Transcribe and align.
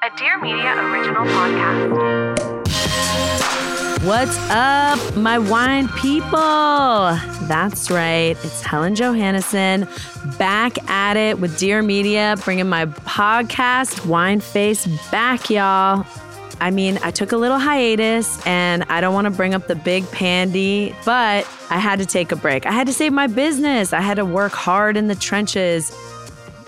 A 0.00 0.16
Dear 0.16 0.40
Media 0.40 0.76
original 0.76 1.24
podcast. 1.24 2.38
What's 4.06 4.38
up, 4.48 5.16
my 5.16 5.40
wine 5.40 5.88
people? 5.88 6.30
That's 7.48 7.90
right. 7.90 8.36
It's 8.44 8.62
Helen 8.62 8.94
Johannesen 8.94 9.88
back 10.38 10.78
at 10.88 11.16
it 11.16 11.40
with 11.40 11.58
Dear 11.58 11.82
Media, 11.82 12.36
bringing 12.44 12.68
my 12.68 12.86
podcast, 12.86 14.06
Wine 14.06 14.38
Face, 14.38 14.86
back, 15.10 15.50
y'all. 15.50 16.06
I 16.60 16.70
mean, 16.70 17.00
I 17.02 17.10
took 17.10 17.32
a 17.32 17.36
little 17.36 17.58
hiatus 17.58 18.44
and 18.46 18.84
I 18.84 19.00
don't 19.00 19.14
want 19.14 19.24
to 19.24 19.32
bring 19.32 19.52
up 19.52 19.66
the 19.66 19.74
big 19.74 20.08
pandy, 20.12 20.94
but 21.04 21.44
I 21.70 21.78
had 21.78 21.98
to 21.98 22.06
take 22.06 22.30
a 22.30 22.36
break. 22.36 22.66
I 22.66 22.70
had 22.72 22.86
to 22.86 22.92
save 22.92 23.12
my 23.12 23.26
business. 23.26 23.92
I 23.92 24.00
had 24.00 24.14
to 24.14 24.24
work 24.24 24.52
hard 24.52 24.96
in 24.96 25.08
the 25.08 25.16
trenches. 25.16 25.92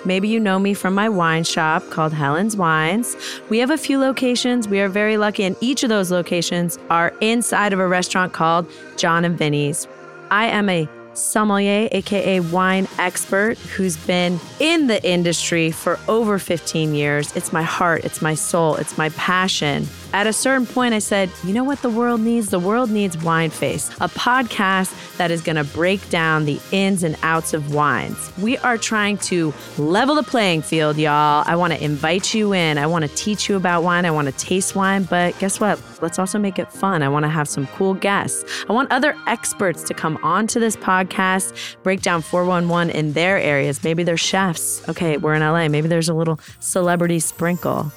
Maybe 0.05 0.29
you 0.29 0.41
know 0.41 0.59
me 0.59 0.75
from 0.75 0.95
my 0.95 1.09
wine 1.09 1.45
shop 1.45 1.89
called 1.91 2.13
Helen's 2.13 2.57
Wines. 2.57 3.17
We 3.49 3.59
have 3.59 3.71
a 3.71 3.77
few 3.77 3.99
locations. 3.99 4.67
We 4.67 4.81
are 4.81 4.89
very 4.89 5.17
lucky, 5.17 5.45
and 5.45 5.57
each 5.61 5.83
of 5.83 5.89
those 5.89 6.11
locations 6.11 6.79
are 6.89 7.13
inside 7.21 7.73
of 7.73 7.79
a 7.79 7.87
restaurant 7.87 8.33
called 8.33 8.71
Jon 8.97 9.25
and 9.25 9.37
Vinny's. 9.37 9.87
I 10.31 10.47
am 10.47 10.69
a 10.69 10.89
sommelier, 11.13 11.89
aka 11.93 12.41
wine 12.41 12.89
expert, 12.99 13.59
who's 13.59 13.97
been 13.97 14.41
in 14.59 14.87
the 14.87 15.03
industry 15.05 15.71
for 15.71 15.99
over 16.09 16.39
15 16.39 16.95
years. 16.95 17.35
It's 17.37 17.53
my 17.53 17.63
heart, 17.63 18.05
it's 18.05 18.23
my 18.23 18.35
soul, 18.35 18.77
it's 18.77 18.97
my 18.97 19.11
passion. 19.11 19.87
At 20.13 20.27
a 20.27 20.33
certain 20.33 20.67
point, 20.67 20.93
I 20.93 20.99
said, 20.99 21.31
you 21.45 21.55
know 21.55 21.63
what 21.63 21.83
the 21.83 21.89
world 21.89 22.21
needs? 22.21 22.51
The 22.51 22.59
world 22.59 22.91
needs 22.91 23.17
Wine 23.23 23.51
Face, 23.51 23.91
a 24.01 24.09
podcast 24.09 25.17
that 25.19 25.31
is 25.31 25.41
going 25.41 25.57
to 25.57 25.65
break 25.65 26.09
down 26.11 26.47
the 26.47 26.61
ins 26.73 27.05
and 27.05 27.17
outs 27.23 27.55
of 27.55 27.73
wines. 27.73 28.33
We 28.39 28.59
are 28.59 28.77
trying 28.77 29.19
to 29.19 29.55
level 29.79 30.17
the 30.17 30.25
playing 30.25 30.63
field, 30.63 30.97
y'all. 30.97 31.45
I 31.47 31.55
want 31.55 31.73
to 31.75 31.85
invite 31.85 32.35
you 32.35 32.53
in. 32.53 32.77
I 32.77 32.87
want 32.87 33.05
to 33.05 33.15
teach 33.15 33.49
you 33.49 33.55
about 33.55 33.85
wine. 33.85 34.05
I 34.05 34.11
want 34.11 34.27
to 34.27 34.33
taste 34.33 34.75
wine, 34.75 35.05
but 35.05 35.39
guess 35.39 35.61
what? 35.61 35.81
Let's 36.03 36.19
also 36.19 36.41
make 36.41 36.59
it 36.59 36.73
fun. 36.73 37.03
I 37.05 37.09
want 37.09 37.25
to 37.25 37.29
have 37.29 37.49
some 37.49 37.69
cool 37.69 37.95
guests. 37.95 38.45
I 38.69 38.73
want 38.73 38.91
other 38.91 39.17
experts 39.29 39.85
to 39.85 39.95
come 39.95 40.19
onto 40.25 40.59
this 40.59 40.75
podcast, 40.77 41.77
break 41.85 42.03
down 42.03 42.23
411 42.23 42.91
in 42.91 43.13
their 43.13 43.39
areas. 43.39 43.85
Maybe 43.85 44.03
they're 44.03 44.17
chefs. 44.17 44.89
Okay, 44.89 45.19
we're 45.19 45.35
in 45.35 45.43
LA. 45.43 45.69
Maybe 45.69 45.87
there's 45.87 46.09
a 46.09 46.15
little 46.15 46.41
celebrity 46.59 47.21
sprinkle. 47.21 47.93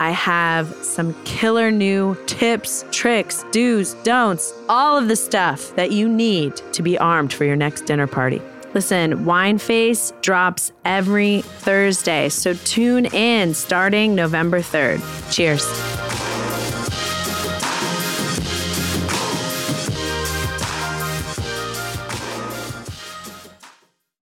I 0.00 0.12
have 0.12 0.74
some 0.82 1.12
killer 1.24 1.70
new 1.70 2.16
tips, 2.24 2.86
tricks, 2.90 3.44
do's, 3.52 3.92
don'ts, 4.02 4.54
all 4.66 4.96
of 4.96 5.08
the 5.08 5.16
stuff 5.16 5.76
that 5.76 5.92
you 5.92 6.08
need 6.08 6.56
to 6.72 6.82
be 6.82 6.96
armed 6.96 7.34
for 7.34 7.44
your 7.44 7.56
next 7.56 7.82
dinner 7.82 8.06
party. 8.06 8.40
Listen, 8.72 9.26
Wine 9.26 9.58
Face 9.58 10.12
drops 10.22 10.72
every 10.86 11.42
Thursday, 11.42 12.30
so 12.30 12.54
tune 12.54 13.06
in 13.06 13.52
starting 13.52 14.14
November 14.14 14.60
3rd. 14.60 15.02
Cheers. 15.30 15.99